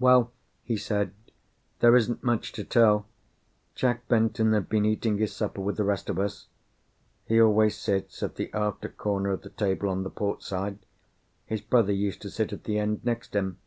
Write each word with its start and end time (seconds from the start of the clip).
"Well," 0.00 0.32
he 0.64 0.78
said, 0.78 1.12
"there 1.80 1.94
isn't 1.94 2.24
much 2.24 2.52
to 2.52 2.64
tell. 2.64 3.04
Jack 3.74 4.08
Benton 4.08 4.54
had 4.54 4.70
been 4.70 4.86
eating 4.86 5.18
his 5.18 5.36
supper 5.36 5.60
with 5.60 5.76
the 5.76 5.84
rest 5.84 6.08
of 6.08 6.18
us. 6.18 6.46
He 7.26 7.38
always 7.38 7.76
sits 7.76 8.22
at 8.22 8.36
the 8.36 8.50
after 8.54 8.88
corner 8.88 9.30
of 9.32 9.42
the 9.42 9.50
table, 9.50 9.90
on 9.90 10.04
the 10.04 10.10
port 10.10 10.42
side. 10.42 10.78
His 11.44 11.60
brother 11.60 11.92
used 11.92 12.22
to 12.22 12.30
sit 12.30 12.50
at 12.54 12.64
the 12.64 12.78
end, 12.78 13.04
next 13.04 13.36
him. 13.36 13.58